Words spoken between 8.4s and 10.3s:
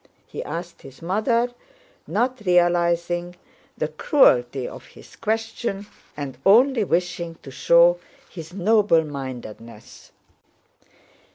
noble mindedness.